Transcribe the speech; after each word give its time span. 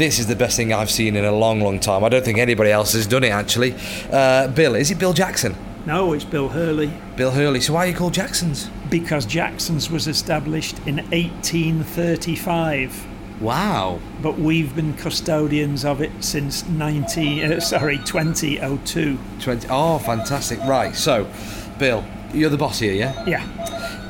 this 0.00 0.18
is 0.18 0.26
the 0.26 0.34
best 0.34 0.56
thing 0.56 0.72
I've 0.72 0.90
seen 0.90 1.14
in 1.14 1.26
a 1.26 1.30
long, 1.30 1.60
long 1.60 1.78
time. 1.78 2.02
I 2.04 2.08
don't 2.08 2.24
think 2.24 2.38
anybody 2.38 2.70
else 2.70 2.94
has 2.94 3.06
done 3.06 3.22
it 3.22 3.28
actually. 3.28 3.74
Uh, 4.10 4.48
Bill, 4.48 4.74
is 4.74 4.90
it 4.90 4.98
Bill 4.98 5.12
Jackson? 5.12 5.54
No, 5.84 6.14
it's 6.14 6.24
Bill 6.24 6.48
Hurley. 6.48 6.90
Bill 7.16 7.30
Hurley. 7.30 7.60
So 7.60 7.74
why 7.74 7.84
are 7.84 7.88
you 7.88 7.94
called 7.94 8.14
Jacksons? 8.14 8.70
Because 8.88 9.26
Jackson's 9.26 9.90
was 9.90 10.08
established 10.08 10.78
in 10.86 10.96
1835. 11.10 13.06
Wow. 13.42 14.00
But 14.22 14.38
we've 14.38 14.74
been 14.74 14.94
custodians 14.94 15.84
of 15.84 16.00
it 16.00 16.12
since 16.20 16.66
19, 16.66 17.52
uh, 17.52 17.60
sorry, 17.60 17.98
2002. 17.98 19.18
20. 19.40 19.68
Oh, 19.70 19.98
fantastic. 19.98 20.58
Right. 20.60 20.96
So, 20.96 21.30
Bill, 21.78 22.02
you're 22.32 22.48
the 22.48 22.56
boss 22.56 22.78
here, 22.78 22.94
yeah? 22.94 23.22
Yeah. 23.26 23.44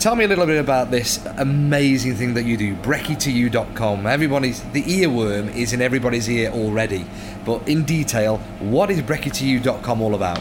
Tell 0.01 0.17
me 0.17 0.25
a 0.25 0.29
little 0.29 0.47
bit 0.47 0.59
about 0.59 0.91
this 0.91 1.23
amazing 1.37 2.15
thing 2.15 2.33
that 2.33 2.45
you 2.45 2.57
do, 2.57 2.75
brekkie2u.com. 2.77 4.07
Everybody's 4.07 4.63
the 4.73 4.83
earworm 4.83 5.55
is 5.55 5.75
in 5.75 5.83
everybody's 5.83 6.27
ear 6.27 6.51
already, 6.53 7.05
but 7.45 7.69
in 7.69 7.85
detail, 7.85 8.39
what 8.61 8.91
is 8.91 9.03
brekkie2u.com 9.03 10.01
all 10.01 10.15
about? 10.15 10.41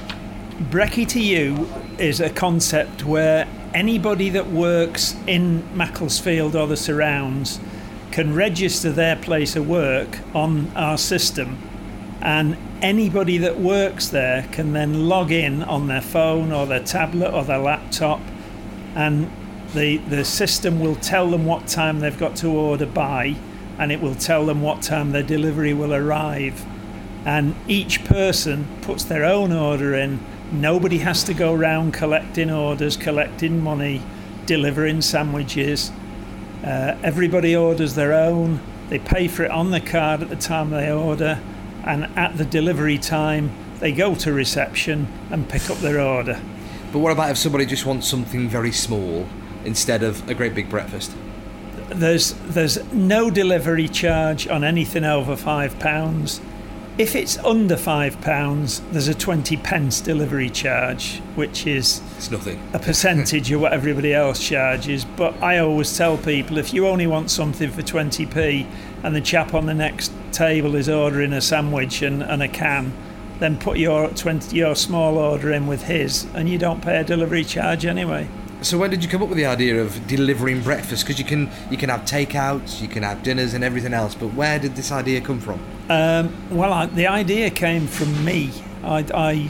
Brekkie 0.72 2.00
is 2.00 2.22
a 2.22 2.30
concept 2.30 3.04
where 3.04 3.50
anybody 3.74 4.30
that 4.30 4.48
works 4.48 5.18
in 5.28 5.62
Macclesfield 5.76 6.56
or 6.56 6.66
the 6.66 6.78
surrounds 6.78 7.60
can 8.12 8.34
register 8.34 8.94
their 8.94 9.18
place 9.18 9.58
of 9.58 9.68
work 9.68 10.20
on 10.34 10.72
our 10.78 10.98
system, 10.98 11.58
and 12.22 12.56
anybody 12.82 13.38
that 13.40 13.60
works 13.60 14.08
there 14.08 14.48
can 14.54 14.72
then 14.72 15.10
log 15.10 15.34
in 15.34 15.64
on 15.64 15.88
their 15.88 16.00
phone 16.00 16.54
or 16.54 16.66
their 16.66 16.82
tablet 16.82 17.34
or 17.34 17.44
their 17.44 17.60
laptop, 17.60 18.22
and 18.96 19.30
the, 19.74 19.98
the 19.98 20.26
system 20.26 20.80
will 20.80 20.96
tell 20.96 21.30
them 21.30 21.46
what 21.46 21.68
time 21.68 22.00
they've 22.00 22.18
got 22.18 22.36
to 22.38 22.48
order 22.48 22.86
by, 22.86 23.36
and 23.78 23.92
it 23.92 24.02
will 24.02 24.16
tell 24.16 24.46
them 24.46 24.62
what 24.62 24.82
time 24.82 25.12
their 25.12 25.24
delivery 25.24 25.74
will 25.74 25.94
arrive. 25.94 26.66
And 27.26 27.56
each 27.68 28.04
person 28.06 28.68
puts 28.82 29.04
their 29.04 29.24
own 29.26 29.52
order 29.52 29.94
in. 29.94 30.20
Nobody 30.52 31.00
has 31.00 31.24
to 31.26 31.34
go 31.34 31.54
around 31.54 31.94
collecting 31.94 32.50
orders, 32.50 32.98
collecting 32.98 33.62
money, 33.62 34.02
delivering 34.48 35.02
sandwiches. 35.02 35.92
Uh, 36.64 36.98
everybody 37.04 37.56
orders 37.56 37.94
their 37.94 38.14
own. 38.14 38.60
They 38.90 38.98
pay 38.98 39.28
for 39.28 39.44
it 39.44 39.52
on 39.52 39.70
the 39.70 39.80
card 39.80 40.24
at 40.24 40.30
the 40.30 40.36
time 40.36 40.72
they 40.72 40.92
order, 40.92 41.40
and 41.84 42.06
at 42.18 42.38
the 42.38 42.46
delivery 42.46 42.98
time, 42.98 43.52
they 43.80 43.92
go 43.92 44.16
to 44.16 44.34
reception 44.34 45.08
and 45.30 45.48
pick 45.48 45.70
up 45.70 45.78
their 45.78 46.02
order. 46.02 46.42
But 46.92 47.00
what 47.00 47.12
about 47.12 47.30
if 47.30 47.38
somebody 47.38 47.68
just 47.68 47.86
wants 47.86 48.08
something 48.08 48.50
very 48.50 48.72
small 48.72 49.28
instead 49.66 50.04
of 50.04 50.28
a 50.30 50.34
great 50.34 50.56
big 50.56 50.70
breakfast? 50.70 51.12
There's 51.90 52.34
there's 52.46 52.84
no 52.94 53.30
delivery 53.32 53.88
charge 53.88 54.48
on 54.48 54.64
anything 54.64 55.04
over 55.04 55.36
five 55.36 55.80
pounds. 55.80 56.40
If 57.00 57.16
it's 57.16 57.38
under 57.40 57.78
five 57.78 58.20
pounds, 58.22 58.82
there's 58.92 59.08
a 59.08 59.16
twenty 59.16 59.56
pence 59.58 60.02
delivery 60.02 60.50
charge, 60.50 61.20
which 61.36 61.66
is 61.66 62.02
It's 62.18 62.30
nothing. 62.30 62.62
a 62.74 62.80
percentage 62.80 63.50
of 63.52 63.62
what 63.62 63.72
everybody 63.74 64.14
else 64.14 64.46
charges. 64.46 65.06
But 65.06 65.42
I 65.42 65.60
always 65.60 65.96
tell 65.98 66.18
people 66.18 66.58
if 66.58 66.74
you 66.74 66.88
only 66.88 67.08
want 67.08 67.32
something 67.32 67.72
for 67.72 67.82
20p 67.82 68.68
and 69.02 69.16
the 69.16 69.22
chap 69.22 69.54
on 69.54 69.66
the 69.66 69.74
next 69.74 70.12
table 70.34 70.76
is 70.76 70.90
ordering 70.90 71.32
a 71.34 71.42
sandwich 71.42 72.02
and, 72.02 72.22
and 72.22 72.44
a 72.44 72.50
can, 72.50 72.92
then 73.40 73.58
put 73.58 73.78
your 73.78 74.10
20 74.10 74.56
your 74.56 74.76
small 74.76 75.18
order 75.18 75.54
in 75.54 75.66
with 75.68 75.84
his 75.84 76.28
and 76.36 76.50
you 76.50 76.58
don't 76.58 76.82
pay 76.82 76.98
a 76.98 77.04
delivery 77.06 77.46
charge 77.46 77.86
anyway. 77.86 78.28
So 78.62 78.78
when 78.78 78.90
did 78.90 79.02
you 79.02 79.10
come 79.10 79.24
up 79.24 79.30
with 79.30 79.38
the 79.38 79.46
idea 79.46 79.82
of 79.82 80.06
delivering 80.06 80.62
breakfast? 80.62 81.06
Because 81.06 81.18
you 81.18 81.24
can 81.24 81.50
you 81.72 81.78
can 81.78 81.90
have 81.90 82.02
takeouts, 82.02 82.82
you 82.82 82.90
can 82.90 83.04
have 83.04 83.24
dinners 83.24 83.54
and 83.54 83.64
everything 83.64 83.94
else. 83.94 84.16
But 84.16 84.34
where 84.34 84.60
did 84.60 84.76
this 84.76 84.92
idea 84.92 85.22
come 85.22 85.40
from? 85.40 85.62
Um, 85.90 86.36
well, 86.50 86.74
I, 86.74 86.86
the 86.88 87.08
idea 87.08 87.52
came 87.52 87.88
from 87.88 88.26
me. 88.26 88.52
I, 88.84 89.06
I, 89.14 89.50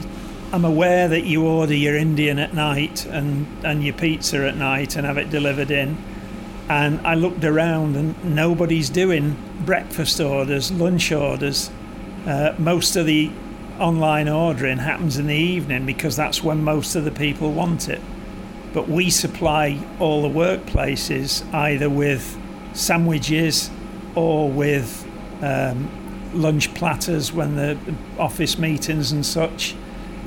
I'm 0.52 0.64
aware 0.64 1.08
that 1.08 1.24
you 1.24 1.44
order 1.44 1.74
your 1.74 1.96
Indian 1.96 2.38
at 2.38 2.54
night 2.54 3.04
and, 3.06 3.46
and 3.64 3.84
your 3.84 3.94
pizza 3.94 4.48
at 4.48 4.56
night 4.56 4.96
and 4.96 5.04
have 5.04 5.18
it 5.18 5.28
delivered 5.28 5.70
in. 5.70 5.96
And 6.68 7.04
I 7.04 7.14
looked 7.14 7.44
around 7.44 7.96
and 7.96 8.36
nobody's 8.36 8.90
doing 8.90 9.36
breakfast 9.64 10.20
orders, 10.20 10.70
lunch 10.70 11.10
orders. 11.10 11.68
Uh, 12.26 12.54
most 12.58 12.94
of 12.94 13.06
the 13.06 13.32
online 13.80 14.28
ordering 14.28 14.78
happens 14.78 15.18
in 15.18 15.26
the 15.26 15.34
evening 15.34 15.84
because 15.84 16.14
that's 16.14 16.44
when 16.44 16.62
most 16.62 16.94
of 16.94 17.04
the 17.04 17.10
people 17.10 17.52
want 17.52 17.88
it. 17.88 18.00
But 18.72 18.88
we 18.88 19.10
supply 19.10 19.82
all 19.98 20.22
the 20.22 20.28
workplaces 20.28 21.44
either 21.52 21.90
with 21.90 22.38
sandwiches 22.72 23.70
or 24.14 24.50
with 24.50 25.06
um, 25.42 25.90
lunch 26.34 26.72
platters 26.74 27.32
when 27.32 27.56
the 27.56 27.76
office 28.18 28.58
meetings 28.58 29.12
and 29.12 29.26
such, 29.26 29.74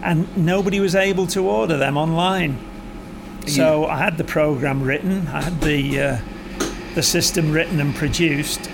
and 0.01 0.35
nobody 0.37 0.79
was 0.79 0.95
able 0.95 1.27
to 1.27 1.47
order 1.47 1.77
them 1.77 1.97
online. 1.97 2.57
So 3.47 3.85
I 3.85 3.97
had 3.97 4.17
the 4.17 4.23
program 4.23 4.83
written, 4.83 5.27
I 5.27 5.41
had 5.41 5.61
the 5.61 6.01
uh, 6.01 6.17
the 6.95 7.03
system 7.03 7.51
written 7.51 7.79
and 7.79 7.95
produced, 7.95 8.69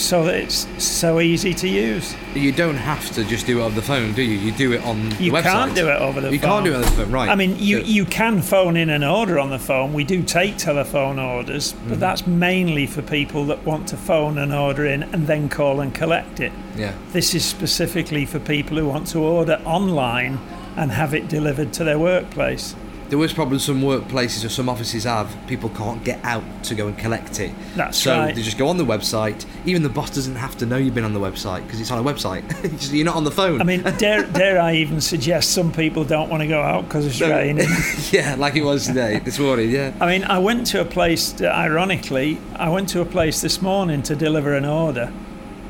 so 0.00 0.24
that 0.24 0.34
it's 0.34 0.66
so 0.82 1.20
easy 1.20 1.52
to 1.54 1.68
use. 1.68 2.14
You 2.34 2.52
don't 2.52 2.76
have 2.76 3.10
to 3.12 3.24
just 3.24 3.46
do 3.46 3.60
it 3.60 3.62
on 3.64 3.74
the 3.74 3.82
phone, 3.82 4.12
do 4.12 4.22
you? 4.22 4.38
You 4.38 4.52
do 4.52 4.72
it 4.72 4.82
on 4.84 5.02
You 5.20 5.30
the 5.30 5.38
website. 5.38 5.42
can't 5.42 5.74
do 5.74 5.88
it 5.88 6.00
over 6.00 6.20
the 6.20 6.32
You 6.32 6.38
phone. 6.38 6.50
can't 6.50 6.64
do 6.64 6.72
it 6.72 6.76
on 6.76 6.80
the 6.82 6.86
phone, 6.88 7.10
right? 7.10 7.28
I 7.28 7.34
mean, 7.34 7.56
you, 7.58 7.80
So- 7.80 7.86
you 7.86 8.04
can 8.04 8.42
phone 8.42 8.76
in 8.76 8.90
an 8.90 9.04
order 9.04 9.38
on 9.38 9.50
the 9.50 9.58
phone. 9.58 9.92
We 9.92 10.04
do 10.04 10.22
take 10.22 10.56
telephone 10.56 11.18
orders, 11.18 11.72
but 11.72 11.92
mm-hmm. 11.92 12.00
that's 12.00 12.26
mainly 12.26 12.86
for 12.86 13.02
people 13.02 13.44
that 13.46 13.64
want 13.64 13.86
to 13.88 13.96
phone 13.96 14.38
an 14.38 14.52
order 14.52 14.86
in 14.86 15.02
and 15.04 15.26
then 15.26 15.48
call 15.48 15.80
and 15.80 15.94
collect 15.94 16.40
it. 16.40 16.52
yeah. 16.76 16.92
This 17.12 17.34
is 17.34 17.44
specifically 17.44 18.24
for 18.26 18.38
people 18.38 18.76
who 18.78 18.86
want 18.88 19.06
to 19.08 19.18
order 19.18 19.60
online 19.64 20.38
and 20.76 20.90
have 20.90 21.12
it 21.14 21.28
delivered 21.28 21.72
to 21.74 21.84
their 21.84 21.98
workplace. 21.98 22.74
The 23.12 23.18
worst 23.18 23.34
problem 23.34 23.58
some 23.58 23.82
workplaces 23.82 24.42
or 24.42 24.48
some 24.48 24.70
offices 24.70 25.04
have, 25.04 25.36
people 25.46 25.68
can't 25.68 26.02
get 26.02 26.24
out 26.24 26.42
to 26.64 26.74
go 26.74 26.88
and 26.88 26.96
collect 26.96 27.40
it. 27.40 27.52
That's 27.76 27.98
so 27.98 28.16
right. 28.16 28.34
they 28.34 28.40
just 28.40 28.56
go 28.56 28.68
on 28.68 28.78
the 28.78 28.86
website. 28.86 29.44
Even 29.66 29.82
the 29.82 29.90
boss 29.90 30.08
doesn't 30.08 30.36
have 30.36 30.56
to 30.56 30.64
know 30.64 30.78
you've 30.78 30.94
been 30.94 31.04
on 31.04 31.12
the 31.12 31.20
website 31.20 31.62
because 31.64 31.78
it's 31.78 31.90
on 31.90 31.98
a 31.98 32.10
website. 32.10 32.42
You're 32.90 33.04
not 33.04 33.16
on 33.16 33.24
the 33.24 33.30
phone. 33.30 33.60
I 33.60 33.64
mean, 33.64 33.82
dare, 33.98 34.22
dare 34.22 34.58
I 34.58 34.76
even 34.76 35.02
suggest 35.02 35.50
some 35.50 35.70
people 35.72 36.04
don't 36.04 36.30
want 36.30 36.42
to 36.42 36.46
go 36.46 36.62
out 36.62 36.86
because 36.86 37.04
it's 37.04 37.20
raining? 37.20 37.68
yeah, 38.12 38.34
like 38.36 38.56
it 38.56 38.64
was 38.64 38.86
today, 38.86 39.18
this 39.18 39.38
morning. 39.38 39.70
Yeah. 39.70 39.92
I 40.00 40.06
mean, 40.06 40.24
I 40.24 40.38
went 40.38 40.66
to 40.68 40.80
a 40.80 40.86
place, 40.86 41.38
uh, 41.38 41.48
ironically, 41.48 42.38
I 42.56 42.70
went 42.70 42.88
to 42.88 43.02
a 43.02 43.04
place 43.04 43.42
this 43.42 43.60
morning 43.60 44.02
to 44.04 44.16
deliver 44.16 44.54
an 44.54 44.64
order, 44.64 45.12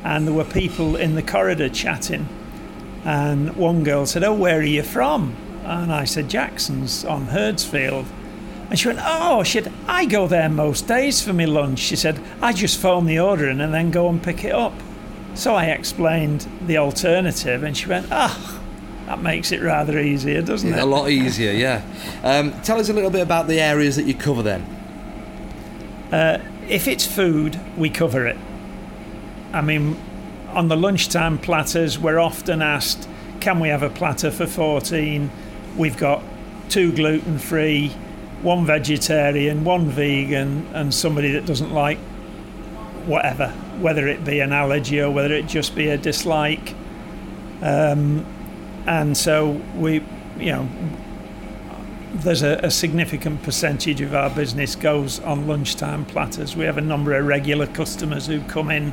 and 0.05 0.29
there 0.29 0.35
were 0.35 0.45
people 0.45 0.95
in 0.95 1.17
the 1.17 1.23
corridor 1.25 1.69
chatting. 1.69 2.29
And 3.05 3.57
one 3.57 3.83
girl 3.83 4.07
said, 4.07 4.23
Oh, 4.23 4.33
where 4.33 4.61
are 4.61 4.63
you 4.63 4.85
from? 4.85 5.37
And 5.65 5.93
I 5.93 6.05
said, 6.05 6.29
Jackson's 6.29 7.05
on 7.05 7.27
Hurdsfield. 7.27 8.07
And 8.71 8.79
she 8.79 8.89
went, 8.89 9.01
Oh, 9.03 9.43
she 9.43 9.61
said, 9.61 9.73
I 9.87 10.07
go 10.07 10.27
there 10.27 10.49
most 10.49 10.89
days 10.89 11.23
for 11.23 11.33
my 11.33 11.45
lunch. 11.45 11.79
She 11.79 11.97
said, 11.97 12.21
I 12.41 12.53
just 12.53 12.81
phone 12.81 13.07
the 13.07 13.19
order 13.21 13.49
in 13.49 13.61
and 13.61 13.73
then 13.73 13.91
go 13.91 14.09
and 14.09 14.23
pick 14.23 14.45
it 14.45 14.53
up. 14.53 14.73
So 15.35 15.55
I 15.55 15.67
explained 15.67 16.47
the 16.67 16.77
alternative, 16.79 17.63
and 17.63 17.77
she 17.77 17.87
went, 17.87 18.07
Ah, 18.11 18.61
that 19.07 19.23
makes 19.23 19.51
it 19.53 19.63
rather 19.63 19.99
easier, 19.99 20.43
doesn't 20.43 20.73
it? 20.73 20.79
A 20.79 20.85
lot 20.85 21.11
easier, 21.11 21.53
yeah. 21.53 21.83
Um, 22.23 22.53
tell 22.63 22.79
us 22.79 22.89
a 22.89 22.93
little 22.93 23.11
bit 23.11 23.23
about 23.23 23.47
the 23.47 23.61
areas 23.61 23.97
that 23.97 24.05
you 24.05 24.15
cover 24.15 24.43
then. 24.43 24.67
if 26.69 26.87
it's 26.87 27.07
food, 27.07 27.59
we 27.77 27.89
cover 27.91 28.27
it. 28.27 28.37
I 29.53 29.61
mean, 29.61 29.97
on 30.49 30.69
the 30.69 30.77
lunchtime 30.77 31.39
platters, 31.39 31.99
we're 31.99 32.19
often 32.19 32.63
asked, 32.63 33.09
can 33.41 33.59
we 33.61 33.69
have 33.69 33.83
a 33.83 33.91
platter 33.91 34.31
for 34.31 34.47
14? 34.47 35.31
We've 35.77 35.97
got 35.97 36.23
two 36.69 36.93
gluten 36.93 37.39
free, 37.39 37.89
one 38.43 38.67
vegetarian, 38.67 39.65
one 39.65 39.89
vegan, 39.89 40.67
and 40.75 40.93
somebody 40.93 41.33
that 41.33 41.47
doesn't 41.47 41.73
like 41.73 41.99
whatever, 43.07 43.49
whether 43.81 44.07
it 44.07 44.25
be 44.25 44.41
an 44.41 44.53
allergy 44.53 45.01
or 45.01 45.11
whether 45.11 45.33
it 45.35 45.47
just 45.47 45.75
be 45.75 45.89
a 45.89 45.99
dislike. 45.99 46.75
Um, 47.61 48.25
and 48.87 49.17
so 49.17 49.61
we, 49.77 50.03
you 50.39 50.53
know, 50.53 50.69
there's 52.15 52.43
a, 52.43 52.61
a 52.63 52.71
significant 52.71 53.43
percentage 53.43 54.01
of 54.01 54.15
our 54.15 54.31
business 54.31 54.77
goes 54.77 55.21
on 55.21 55.47
lunchtime 55.47 56.05
platters. 56.05 56.57
We 56.57 56.65
have 56.65 56.79
a 56.79 56.83
number 56.83 57.15
of 57.15 57.27
regular 57.27 57.67
customers 57.67 58.27
who 58.27 58.41
come 58.43 58.71
in 58.71 58.93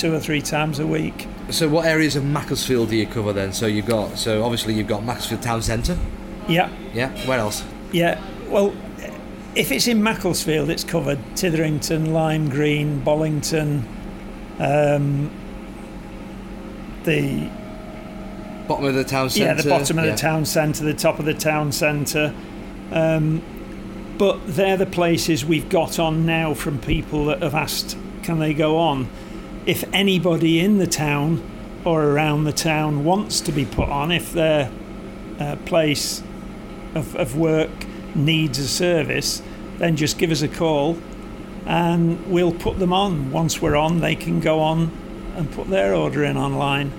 two 0.00 0.14
or 0.14 0.18
three 0.20 0.40
times 0.40 0.78
a 0.78 0.86
week. 0.86 1.26
So, 1.50 1.68
what 1.68 1.84
areas 1.84 2.16
of 2.16 2.24
Macclesfield 2.24 2.88
do 2.90 2.96
you 2.96 3.06
cover 3.06 3.32
then? 3.32 3.52
So, 3.52 3.66
you've 3.66 3.86
got, 3.86 4.18
so 4.18 4.42
obviously, 4.44 4.74
you've 4.74 4.86
got 4.86 5.04
Macclesfield 5.04 5.42
Town 5.42 5.62
Centre. 5.62 5.98
Yeah, 6.48 6.70
Yeah. 6.94 7.10
Where 7.26 7.38
else? 7.38 7.62
yeah. 7.92 8.20
Well, 8.48 8.72
if 9.54 9.70
it's 9.70 9.86
in 9.86 10.02
Macclesfield, 10.02 10.70
it's 10.70 10.84
covered. 10.84 11.18
Tytherington, 11.36 12.12
Lime 12.12 12.48
Green, 12.48 13.00
Bollington, 13.02 13.82
um, 14.58 15.30
the 17.04 17.48
Bottom 18.68 18.84
of 18.86 18.94
the 18.94 19.02
town 19.04 19.28
centre. 19.30 19.46
yeah, 19.46 19.54
the 19.62 19.68
bottom 19.68 19.98
of 19.98 20.04
Yeah. 20.04 20.10
the 20.12 20.16
town 20.16 20.44
centre, 20.44 20.84
the 20.84 20.94
top 20.94 21.18
of 21.18 21.24
the 21.24 21.34
town 21.34 21.72
centre. 21.72 22.32
Um, 22.92 23.42
but 24.18 24.38
they're 24.46 24.76
the 24.76 24.86
places 24.86 25.44
we've 25.44 25.68
got 25.68 25.98
on 25.98 26.24
now 26.26 26.54
from 26.54 26.78
people 26.78 27.24
that 27.26 27.42
have 27.42 27.54
asked, 27.54 27.96
can 28.22 28.38
they 28.38 28.54
go 28.54 28.76
on? 28.78 29.08
If 29.70 29.84
anybody 29.92 30.58
in 30.58 30.78
the 30.78 30.86
town 30.86 31.40
or 31.84 32.02
around 32.02 32.42
the 32.42 32.52
town 32.52 33.04
wants 33.04 33.40
to 33.40 33.52
be 33.52 33.64
put 33.64 33.88
on, 33.88 34.10
if 34.10 34.32
their 34.32 34.68
uh, 35.38 35.54
place 35.64 36.24
of, 36.96 37.14
of 37.14 37.36
work 37.36 37.70
needs 38.16 38.58
a 38.58 38.66
service, 38.66 39.40
then 39.78 39.94
just 39.94 40.18
give 40.18 40.32
us 40.32 40.42
a 40.42 40.48
call 40.48 40.98
and 41.66 42.26
we'll 42.26 42.52
put 42.52 42.80
them 42.80 42.92
on. 42.92 43.30
Once 43.30 43.62
we're 43.62 43.76
on, 43.76 44.00
they 44.00 44.16
can 44.16 44.40
go 44.40 44.58
on 44.58 44.90
and 45.36 45.48
put 45.52 45.68
their 45.68 45.94
order 45.94 46.24
in 46.24 46.36
online. 46.36 46.90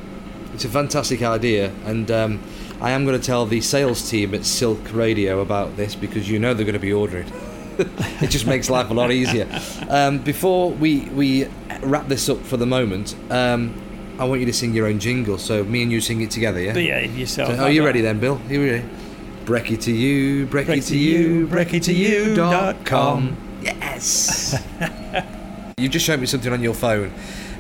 It's 0.54 0.64
a 0.64 0.70
fantastic 0.70 1.22
idea, 1.22 1.74
and 1.84 2.10
um, 2.10 2.40
I 2.80 2.92
am 2.92 3.04
going 3.04 3.20
to 3.20 3.26
tell 3.26 3.46
the 3.46 3.60
sales 3.60 4.10
team 4.10 4.34
at 4.34 4.46
Silk 4.46 4.94
Radio 4.94 5.42
about 5.42 5.76
this 5.76 5.94
because 5.94 6.30
you 6.30 6.40
know 6.40 6.54
they're 6.54 6.66
going 6.66 6.72
to 6.72 6.80
be 6.80 6.94
ordering. 6.94 7.30
it 8.22 8.30
just 8.30 8.46
makes 8.46 8.70
life 8.70 8.90
a 8.90 8.94
lot 8.94 9.12
easier. 9.12 9.48
Um, 9.90 10.20
before 10.20 10.72
we 10.72 11.02
we 11.10 11.48
wrap 11.82 12.08
this 12.08 12.30
up 12.30 12.40
for 12.40 12.58
the 12.58 12.66
moment, 12.66 13.16
um, 13.30 13.74
I 14.20 14.26
want 14.26 14.40
you 14.40 14.46
to 14.46 14.54
sing 14.54 14.74
your 14.74 14.88
own 14.88 15.00
jingle. 15.00 15.38
So 15.38 15.64
me 15.64 15.84
and 15.84 15.92
you 15.92 16.02
sing 16.02 16.22
it 16.22 16.32
together, 16.32 16.62
yeah. 16.62 16.74
Behave 16.74 17.18
yourself. 17.18 17.56
So, 17.56 17.64
are 17.64 17.72
you 17.72 17.86
ready 17.86 18.02
then, 18.02 18.20
Bill? 18.20 18.40
Are 18.48 18.54
you 18.54 18.72
ready? 18.72 18.86
Brecky 19.46 19.82
to 19.82 19.92
you, 19.92 20.46
brecky, 20.48 20.66
Brecky 20.66 20.88
to 20.90 20.98
you, 20.98 21.48
brecky 21.48 21.84
to 21.84 21.94
you 21.94 22.36
dot 22.36 22.86
com. 22.86 23.36
Yes. 23.62 24.56
you 25.78 25.90
just 25.90 26.06
showed 26.06 26.20
me 26.20 26.26
something 26.26 26.54
on 26.54 26.62
your 26.62 26.74
phone 26.74 27.12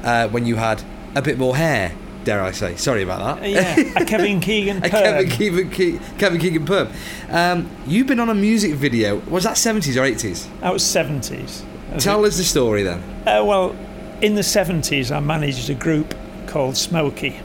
uh, 0.04 0.28
when 0.30 0.46
you 0.46 0.56
had 0.56 0.84
a 1.16 1.22
bit 1.22 1.38
more 1.38 1.56
hair. 1.56 1.92
Dare 2.24 2.42
I 2.42 2.52
say? 2.52 2.76
Sorry 2.76 3.04
about 3.04 3.40
that. 3.42 3.50
Yeah, 3.50 3.80
a 4.02 4.06
Kevin 4.12 4.40
Keegan 4.40 4.84
A. 4.84 4.90
Kevin 4.90 5.30
Keegan, 5.30 5.70
Ke- 5.72 6.18
Kevin 6.20 6.40
Keegan 6.40 6.66
perm. 6.66 6.90
Um, 7.30 7.70
you've 7.88 8.08
been 8.08 8.20
on 8.20 8.30
a 8.30 8.36
music 8.36 8.74
video. 8.74 9.18
Was 9.30 9.44
that 9.46 9.58
seventies 9.58 9.98
or 9.98 10.04
eighties? 10.04 10.48
That 10.62 10.72
was 10.74 10.84
70s. 10.84 11.64
Tell 12.00 12.24
us 12.26 12.38
the 12.38 12.44
story 12.44 12.84
then. 12.84 13.00
Uh, 13.28 13.44
well, 13.44 13.76
in 14.22 14.36
the 14.36 14.42
70s, 14.42 15.14
I 15.14 15.20
managed 15.20 15.70
a 15.70 15.74
group 15.74 16.14
called 16.48 16.76
Smokie, 16.76 17.38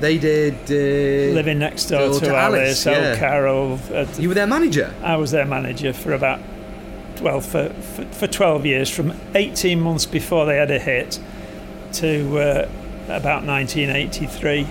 They 0.00 0.16
did. 0.18 0.54
Uh, 0.70 1.34
living 1.34 1.58
next 1.58 1.86
door 1.86 2.12
to, 2.14 2.20
to 2.26 2.34
Alice, 2.36 2.86
Alice, 2.86 2.86
yeah. 2.86 3.12
O'Carroll. 3.16 3.80
Uh, 3.92 4.06
You 4.18 4.28
were 4.28 4.34
their 4.34 4.46
manager. 4.46 4.94
I 5.02 5.16
was 5.16 5.30
their 5.32 5.44
manager 5.46 5.92
for 5.92 6.12
about, 6.12 6.38
well, 7.20 7.40
for, 7.40 7.70
for, 7.70 8.04
for 8.06 8.26
12 8.28 8.64
years, 8.66 8.88
from 8.90 9.12
18 9.34 9.80
months 9.80 10.06
before 10.06 10.46
they 10.46 10.56
had 10.56 10.70
a 10.70 10.78
hit 10.78 11.18
to 11.94 12.38
uh, 12.38 12.68
about 13.10 13.44
1983. 13.44 14.66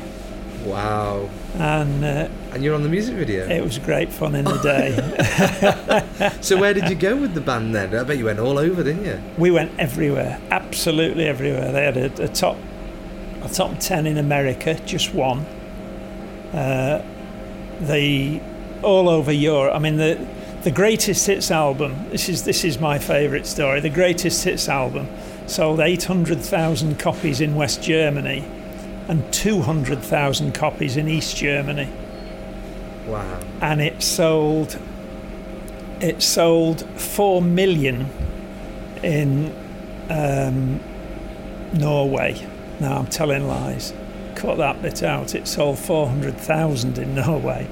Wow. 0.65 1.29
And 1.55 2.03
uh, 2.03 2.27
And 2.51 2.63
you're 2.63 2.75
on 2.75 2.83
the 2.83 2.89
music 2.89 3.15
video. 3.15 3.47
it 3.47 3.63
was 3.63 3.77
great 3.79 4.11
fun 4.11 4.35
in 4.35 4.45
the 4.45 4.57
day. 4.57 6.31
So 6.41 6.57
where 6.59 6.73
did 6.73 6.89
you 6.89 6.95
go 6.95 7.15
with 7.15 7.33
the 7.33 7.41
band 7.41 7.73
then? 7.73 7.95
I 7.95 8.03
bet 8.03 8.17
you 8.17 8.25
went 8.25 8.39
all 8.39 8.57
over, 8.59 8.83
didn't 8.83 9.05
you? 9.05 9.19
we 9.37 9.51
went 9.51 9.71
everywhere, 9.79 10.39
absolutely 10.51 11.25
everywhere. 11.25 11.71
They 11.71 11.85
had 11.85 11.97
a, 11.97 12.23
a 12.23 12.27
top 12.27 12.57
a 13.41 13.47
top 13.49 13.79
ten 13.79 14.05
in 14.05 14.17
America, 14.17 14.73
just 14.85 15.13
one. 15.13 15.39
Uh, 16.53 17.03
the 17.81 18.41
all 18.83 19.07
over 19.09 19.31
Europe. 19.31 19.73
I 19.75 19.79
mean 19.79 19.97
the 19.97 20.27
the 20.63 20.71
greatest 20.71 21.25
hits 21.25 21.51
album. 21.51 22.09
This 22.09 22.27
is 22.27 22.43
this 22.43 22.63
is 22.65 22.79
my 22.79 22.99
favourite 22.99 23.45
story. 23.47 23.79
The 23.79 23.89
greatest 23.89 24.43
hits 24.43 24.67
album 24.67 25.07
sold 25.49 25.79
eight 25.79 26.05
hundred 26.05 26.39
thousand 26.39 26.99
copies 26.99 27.41
in 27.41 27.55
West 27.55 27.81
Germany, 27.83 28.43
and 29.07 29.31
two 29.33 29.61
hundred 29.61 29.99
thousand 29.99 30.53
copies 30.53 30.97
in 30.97 31.07
East 31.07 31.35
Germany 31.37 31.89
Wow. 33.07 33.39
and 33.61 33.81
it 33.81 34.03
sold 34.03 34.77
it 35.99 36.21
sold 36.21 36.81
four 36.99 37.41
million 37.41 38.07
in 39.03 39.53
um, 40.09 40.79
Norway. 41.73 42.45
Now 42.79 42.97
I'm 42.99 43.07
telling 43.07 43.47
lies. 43.47 43.93
Cut 44.35 44.57
that 44.57 44.81
bit 44.81 45.03
out. 45.03 45.35
It 45.35 45.47
sold 45.47 45.79
four 45.79 46.07
hundred 46.07 46.37
thousand 46.37 46.97
in 46.97 47.15
Norway, 47.15 47.65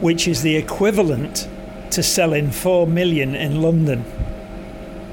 which 0.00 0.26
is 0.28 0.42
the 0.42 0.56
equivalent 0.56 1.48
to 1.90 2.02
selling 2.02 2.50
four 2.50 2.86
million 2.86 3.34
in 3.34 3.60
London 3.60 4.04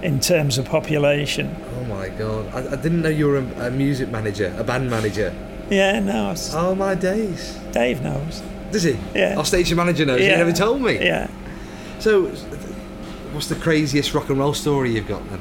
in 0.01 0.19
terms 0.19 0.57
of 0.57 0.65
population. 0.65 1.55
Oh 1.77 1.83
my 1.85 2.09
god. 2.09 2.47
I, 2.53 2.73
I 2.73 2.75
didn't 2.75 3.01
know 3.01 3.09
you 3.09 3.27
were 3.27 3.37
a, 3.37 3.67
a 3.67 3.71
music 3.71 4.09
manager, 4.09 4.53
a 4.57 4.63
band 4.63 4.89
manager. 4.89 5.33
Yeah, 5.69 5.99
no, 5.99 6.25
it's- 6.31 6.53
Oh 6.53 6.75
my 6.75 6.95
days. 6.95 7.57
Dave 7.71 8.01
knows. 8.01 8.41
Does 8.71 8.83
he? 8.83 8.97
Yeah. 9.15 9.37
Our 9.37 9.45
station 9.45 9.77
manager 9.77 10.05
knows. 10.05 10.19
He 10.21 10.27
never 10.27 10.51
told 10.51 10.81
me. 10.81 10.97
Yeah, 10.99 11.27
So, 11.99 12.27
what's 13.31 13.47
the 13.47 13.55
craziest 13.55 14.13
rock 14.13 14.29
and 14.29 14.37
roll 14.39 14.53
story 14.53 14.91
you've 14.91 15.07
got 15.07 15.27
then? 15.29 15.39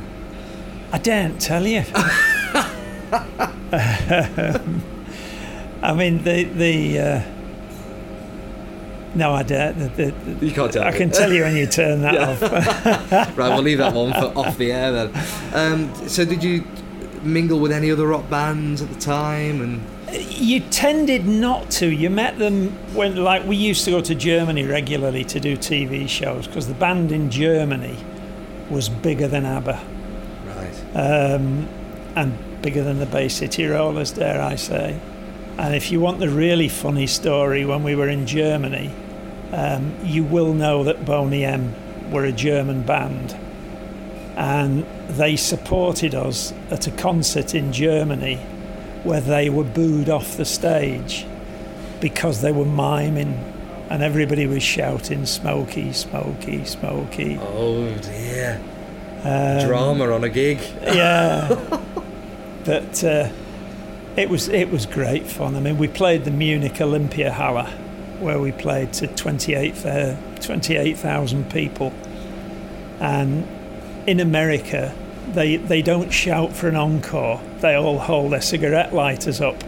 I 0.92 0.98
daren't 0.98 1.40
tell 1.40 1.66
you. 1.66 1.82
I 5.82 5.92
mean, 5.94 6.22
the 6.24 6.44
the. 6.44 6.98
Uh, 6.98 7.20
no, 9.16 9.32
I 9.32 9.42
don't. 9.42 9.78
The, 9.96 10.10
the, 10.12 10.46
You 10.46 10.52
can't 10.52 10.72
tell 10.72 10.84
I 10.84 10.90
me. 10.90 10.98
can 10.98 11.10
tell 11.10 11.32
you 11.32 11.42
when 11.42 11.56
you 11.56 11.66
turn 11.66 12.02
that 12.02 12.16
off. 13.12 13.36
Right, 13.36 13.48
we'll 13.48 13.62
leave 13.62 13.78
that 13.78 13.94
one 13.94 14.12
for 14.12 14.32
off 14.38 14.56
the 14.58 14.72
air 14.72 14.92
then. 14.92 15.10
Um, 15.54 16.08
so, 16.08 16.24
did 16.24 16.44
you 16.44 16.64
mingle 17.22 17.58
with 17.58 17.72
any 17.72 17.90
other 17.90 18.06
rock 18.06 18.28
bands 18.30 18.82
at 18.82 18.88
the 18.92 19.00
time? 19.00 19.60
And 19.60 19.82
you 20.30 20.60
tended 20.60 21.26
not 21.26 21.70
to. 21.72 21.86
You 21.86 22.10
met 22.10 22.38
them 22.38 22.70
when, 22.94 23.16
like, 23.16 23.44
we 23.44 23.56
used 23.56 23.84
to 23.86 23.90
go 23.90 24.00
to 24.00 24.14
Germany 24.14 24.64
regularly 24.64 25.24
to 25.24 25.40
do 25.40 25.56
TV 25.56 26.08
shows 26.08 26.46
because 26.46 26.68
the 26.68 26.74
band 26.74 27.10
in 27.10 27.30
Germany 27.30 27.96
was 28.70 28.88
bigger 28.88 29.28
than 29.28 29.44
ABBA 29.46 29.80
right, 30.46 30.96
um, 30.96 31.68
and 32.16 32.62
bigger 32.62 32.82
than 32.82 32.98
the 32.98 33.06
Bay 33.06 33.28
City 33.28 33.64
Rollers, 33.66 34.12
dare 34.12 34.40
I 34.42 34.56
say. 34.56 34.98
And 35.58 35.74
if 35.74 35.90
you 35.90 36.00
want 36.00 36.18
the 36.18 36.28
really 36.28 36.68
funny 36.68 37.06
story, 37.06 37.64
when 37.64 37.82
we 37.82 37.94
were 37.94 38.08
in 38.08 38.26
Germany, 38.26 38.90
um, 39.52 39.94
you 40.02 40.24
will 40.24 40.52
know 40.54 40.84
that 40.84 41.04
Boney 41.04 41.44
M 41.44 41.74
were 42.10 42.24
a 42.24 42.32
German 42.32 42.82
band, 42.82 43.36
and 44.36 44.84
they 45.08 45.36
supported 45.36 46.14
us 46.14 46.52
at 46.70 46.86
a 46.86 46.90
concert 46.90 47.54
in 47.54 47.72
Germany 47.72 48.36
where 49.04 49.20
they 49.20 49.48
were 49.48 49.64
booed 49.64 50.10
off 50.10 50.36
the 50.36 50.44
stage 50.44 51.26
because 52.00 52.40
they 52.42 52.52
were 52.52 52.64
miming 52.64 53.32
and 53.88 54.02
everybody 54.02 54.46
was 54.46 54.62
shouting 54.62 55.24
smoky 55.24 55.92
smoky 55.92 56.64
smoky 56.64 57.38
oh 57.40 57.96
dear, 57.98 58.60
um, 59.22 59.66
drama 59.66 60.10
on 60.10 60.24
a 60.24 60.28
gig. 60.28 60.58
yeah. 60.82 61.80
But 62.64 63.04
uh, 63.04 63.28
it 64.16 64.28
was 64.28 64.48
it 64.48 64.72
was 64.72 64.86
great 64.86 65.24
fun. 65.24 65.54
I 65.54 65.60
mean 65.60 65.78
we 65.78 65.86
played 65.86 66.24
the 66.24 66.32
Munich 66.32 66.80
Olympia 66.80 67.30
Halle 67.30 67.72
where 68.20 68.38
we 68.38 68.52
played 68.52 68.92
to 68.94 69.06
28 69.06 69.86
uh, 69.86 70.16
28,000 70.40 71.50
people. 71.50 71.92
And 73.00 73.46
in 74.06 74.20
America 74.20 74.94
they 75.28 75.56
they 75.56 75.82
don't 75.82 76.10
shout 76.10 76.52
for 76.52 76.68
an 76.68 76.76
encore. 76.76 77.40
They 77.60 77.74
all 77.74 77.98
hold 77.98 78.32
their 78.32 78.40
cigarette 78.40 78.94
lighters 78.94 79.40
up. 79.40 79.62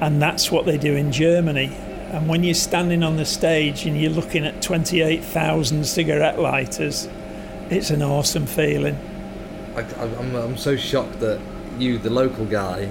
And 0.00 0.20
that's 0.20 0.50
what 0.50 0.66
they 0.66 0.78
do 0.78 0.94
in 0.94 1.12
Germany. 1.12 1.72
And 2.10 2.28
when 2.28 2.44
you're 2.44 2.54
standing 2.54 3.02
on 3.02 3.16
the 3.16 3.24
stage 3.24 3.86
and 3.86 4.00
you're 4.00 4.10
looking 4.10 4.44
at 4.44 4.62
28,000 4.62 5.84
cigarette 5.84 6.38
lighters 6.38 7.08
it's 7.70 7.90
an 7.90 8.02
awesome 8.02 8.46
feeling. 8.46 8.98
I, 9.74 9.80
I'm, 9.80 10.34
I'm 10.36 10.56
so 10.56 10.76
shocked 10.76 11.20
that 11.20 11.40
you, 11.78 11.98
the 11.98 12.10
local 12.10 12.44
guy, 12.44 12.88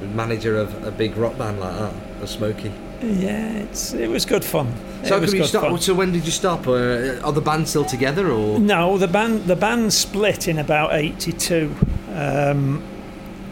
manager 0.00 0.56
of 0.56 0.84
a 0.84 0.90
big 0.90 1.16
rock 1.16 1.36
band 1.38 1.60
like 1.60 1.76
that, 1.76 1.94
a 2.20 2.26
Smokie. 2.26 2.72
Yeah, 3.02 3.52
it's 3.54 3.94
it 3.94 4.08
was 4.08 4.26
good 4.26 4.44
fun. 4.44 4.74
So, 5.04 5.18
was 5.18 5.32
good 5.32 5.46
stop, 5.46 5.62
fun. 5.62 5.80
so 5.80 5.94
when 5.94 6.12
did 6.12 6.26
you 6.26 6.30
stop? 6.30 6.66
Uh, 6.66 7.18
are 7.24 7.32
the 7.32 7.40
band 7.40 7.66
still 7.66 7.84
together, 7.84 8.30
or 8.30 8.58
No, 8.58 8.98
the 8.98 9.08
band 9.08 9.44
the 9.44 9.56
band 9.56 9.92
split 9.92 10.48
in 10.48 10.58
about 10.58 10.92
'82, 10.92 11.74
um, 12.14 12.82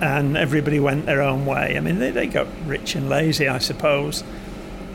and 0.01 0.37
everybody 0.37 0.81
went 0.81 1.07
their 1.07 1.23
own 1.23 1.47
way. 1.47 1.77
I 1.77 1.81
mean, 1.81 1.99
they, 1.99 2.11
they 2.11 2.27
got 2.27 2.47
rich 2.67 2.95
and 2.95 3.09
lazy, 3.09 3.49
I 3.49 3.59
suppose. 3.59 4.23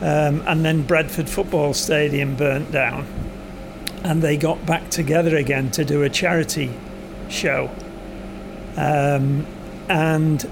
Um, 0.00 0.42
and 0.46 0.64
then 0.64 0.82
Bradford 0.82 1.28
Football 1.28 1.74
Stadium 1.74 2.36
burnt 2.36 2.70
down, 2.70 3.06
and 4.04 4.22
they 4.22 4.36
got 4.36 4.64
back 4.66 4.88
together 4.90 5.36
again 5.36 5.70
to 5.72 5.84
do 5.84 6.02
a 6.02 6.08
charity 6.08 6.70
show. 7.28 7.70
Um, 8.76 9.46
and 9.88 10.48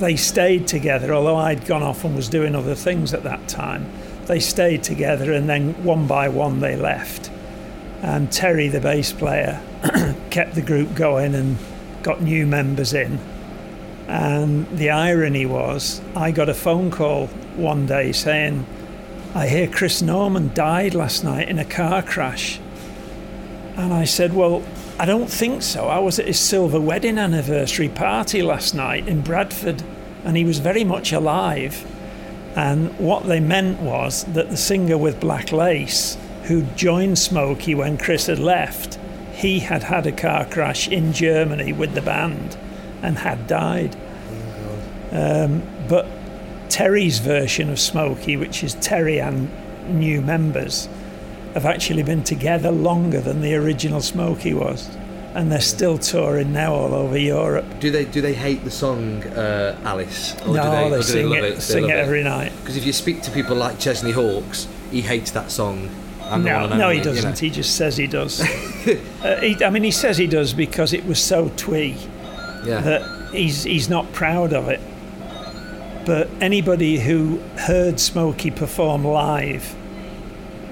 they 0.00 0.16
stayed 0.16 0.66
together, 0.66 1.14
although 1.14 1.36
I'd 1.36 1.66
gone 1.66 1.82
off 1.82 2.04
and 2.04 2.16
was 2.16 2.28
doing 2.28 2.54
other 2.54 2.74
things 2.74 3.14
at 3.14 3.22
that 3.22 3.48
time. 3.48 3.90
They 4.24 4.40
stayed 4.40 4.82
together, 4.82 5.32
and 5.32 5.48
then 5.48 5.84
one 5.84 6.06
by 6.06 6.28
one 6.28 6.60
they 6.60 6.76
left. 6.76 7.30
And 8.02 8.32
Terry, 8.32 8.68
the 8.68 8.80
bass 8.80 9.12
player, 9.12 9.60
kept 10.30 10.54
the 10.54 10.62
group 10.62 10.94
going 10.94 11.34
and 11.34 11.58
got 12.02 12.22
new 12.22 12.46
members 12.46 12.94
in. 12.94 13.18
And 14.08 14.66
the 14.76 14.90
irony 14.90 15.46
was, 15.46 16.00
I 16.16 16.30
got 16.30 16.48
a 16.48 16.54
phone 16.54 16.90
call 16.90 17.28
one 17.56 17.86
day 17.86 18.12
saying, 18.12 18.66
I 19.34 19.46
hear 19.46 19.68
Chris 19.68 20.02
Norman 20.02 20.52
died 20.54 20.94
last 20.94 21.22
night 21.22 21.48
in 21.48 21.58
a 21.58 21.64
car 21.64 22.02
crash. 22.02 22.58
And 23.76 23.92
I 23.92 24.04
said, 24.04 24.32
Well, 24.32 24.64
I 25.00 25.06
don't 25.06 25.30
think 25.30 25.62
so. 25.62 25.86
I 25.86 25.98
was 25.98 26.18
at 26.18 26.26
his 26.26 26.38
silver 26.38 26.78
wedding 26.78 27.16
anniversary 27.16 27.88
party 27.88 28.42
last 28.42 28.74
night 28.74 29.08
in 29.08 29.22
Bradford, 29.22 29.82
and 30.26 30.36
he 30.36 30.44
was 30.44 30.58
very 30.58 30.84
much 30.84 31.10
alive. 31.10 31.86
And 32.54 32.92
what 32.98 33.24
they 33.24 33.40
meant 33.40 33.80
was 33.80 34.24
that 34.24 34.50
the 34.50 34.58
singer 34.58 34.98
with 34.98 35.18
black 35.18 35.52
lace, 35.52 36.18
who 36.42 36.64
joined 36.76 37.16
Smokie 37.16 37.74
when 37.74 37.96
Chris 37.96 38.26
had 38.26 38.38
left, 38.38 38.98
he 39.32 39.60
had 39.60 39.84
had 39.84 40.06
a 40.06 40.12
car 40.12 40.44
crash 40.44 40.86
in 40.86 41.14
Germany 41.14 41.72
with 41.72 41.94
the 41.94 42.02
band 42.02 42.58
and 43.02 43.16
had 43.16 43.46
died. 43.46 43.96
Um, 45.12 45.62
but 45.88 46.06
Terry's 46.68 47.20
version 47.20 47.70
of 47.70 47.78
Smokie, 47.78 48.38
which 48.38 48.62
is 48.62 48.74
Terry 48.74 49.18
and 49.18 49.50
new 49.98 50.20
members, 50.20 50.90
have 51.54 51.66
actually 51.66 52.02
been 52.02 52.22
together 52.22 52.70
longer 52.70 53.20
than 53.20 53.40
the 53.40 53.54
original 53.54 54.00
Smokie 54.00 54.54
was, 54.54 54.88
and 55.34 55.50
they're 55.50 55.60
still 55.60 55.98
touring 55.98 56.52
now 56.52 56.74
all 56.74 56.94
over 56.94 57.18
Europe. 57.18 57.64
Do 57.80 57.90
they 57.90 58.04
do 58.04 58.20
they 58.20 58.34
hate 58.34 58.64
the 58.64 58.70
song 58.70 59.22
uh, 59.24 59.78
Alice? 59.84 60.36
no, 60.46 60.90
they, 60.90 60.96
they, 60.96 61.02
sing 61.02 61.32
it, 61.32 61.60
sing 61.60 61.84
it 61.84 61.96
every 61.96 62.22
night. 62.22 62.52
Because 62.60 62.76
if 62.76 62.84
you 62.84 62.92
speak 62.92 63.22
to 63.22 63.30
people 63.30 63.56
like 63.56 63.78
Chesney 63.78 64.12
Hawkes, 64.12 64.68
he 64.90 65.00
hates 65.00 65.30
that 65.32 65.50
song. 65.50 65.90
No, 66.30 66.68
no, 66.68 66.90
he 66.90 67.00
doesn't. 67.00 67.16
You 67.16 67.22
know. 67.22 67.34
He 67.34 67.50
just 67.50 67.74
says 67.74 67.96
he 67.96 68.06
does. 68.06 68.40
uh, 69.24 69.40
he, 69.40 69.64
I 69.64 69.70
mean, 69.70 69.82
he 69.82 69.90
says 69.90 70.16
he 70.16 70.28
does 70.28 70.54
because 70.54 70.92
it 70.92 71.04
was 71.04 71.20
so 71.20 71.50
twee 71.56 71.96
yeah. 72.64 72.80
that 72.80 73.32
he's 73.32 73.64
he's 73.64 73.88
not 73.88 74.12
proud 74.12 74.52
of 74.52 74.68
it. 74.68 74.80
But 76.06 76.30
anybody 76.40 76.98
who 76.98 77.38
heard 77.56 77.96
Smokie 77.96 78.54
perform 78.54 79.04
live 79.04 79.74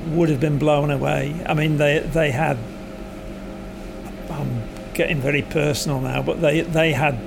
would 0.09 0.29
have 0.29 0.41
been 0.41 0.59
blown 0.59 0.91
away. 0.91 1.35
I 1.47 1.55
mean, 1.55 1.77
they 1.79 2.01
they 2.01 2.31
had. 2.31 2.57
I'm 4.31 4.63
getting 4.95 5.21
very 5.21 5.43
personal 5.43 6.01
now, 6.01 6.23
but 6.23 6.41
they 6.41 6.61
they 6.63 6.93
had 6.93 7.19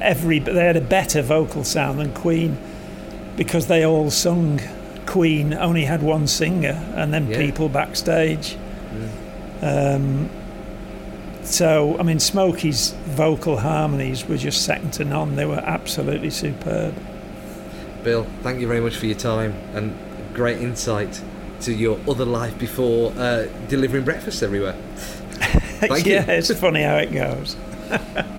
every 0.00 0.38
they 0.38 0.64
had 0.64 0.76
a 0.76 0.80
better 0.80 1.22
vocal 1.22 1.64
sound 1.64 1.98
than 1.98 2.12
Queen 2.14 2.56
because 3.36 3.66
they 3.66 3.84
all 3.84 4.10
sung. 4.10 4.60
Queen 5.06 5.52
only 5.52 5.84
had 5.84 6.02
one 6.02 6.26
singer, 6.26 6.80
and 6.94 7.12
then 7.12 7.28
Yeah. 7.28 7.38
people 7.38 7.68
backstage. 7.68 8.56
Um, 9.60 10.30
so, 11.42 11.96
I 11.98 12.02
mean, 12.04 12.18
Smokie's 12.18 12.90
vocal 13.04 13.58
harmonies 13.58 14.26
were 14.26 14.36
just 14.36 14.62
second 14.64 14.92
to 14.94 15.04
none. 15.04 15.34
They 15.36 15.44
were 15.44 15.62
absolutely 15.64 16.30
superb. 16.30 16.94
Bill, 18.04 18.26
thank 18.42 18.60
you 18.60 18.66
very 18.68 18.80
much 18.80 18.96
for 18.96 19.06
your 19.06 19.16
time 19.16 19.54
and 19.74 19.94
great 20.34 20.58
insight 20.58 21.20
to 21.62 21.72
your 21.72 21.98
other 22.08 22.24
life 22.24 22.58
before 22.58 23.12
uh, 23.16 23.46
delivering 23.68 24.04
breakfast 24.04 24.42
everywhere. 24.42 24.72
Thank 25.80 26.06
you. 26.06 26.14
yeah, 26.14 26.30
it's 26.30 26.52
funny 26.54 26.82
how 26.82 26.96
it 26.96 27.12
goes. 27.12 27.56